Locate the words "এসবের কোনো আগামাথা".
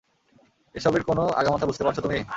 0.75-1.65